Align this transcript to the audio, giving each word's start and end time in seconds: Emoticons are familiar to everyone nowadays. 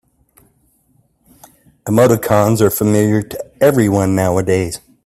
Emoticons 1.85 2.59
are 2.59 2.71
familiar 2.71 3.21
to 3.21 3.63
everyone 3.63 4.15
nowadays. 4.15 4.79